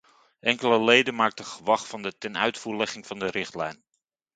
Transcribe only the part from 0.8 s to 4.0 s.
leden maakten gewag van de tenuitvoerlegging van de richtlijn.